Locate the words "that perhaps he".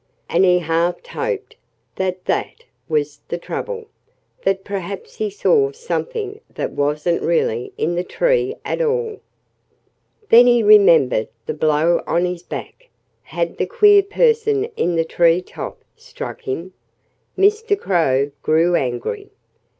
4.41-5.29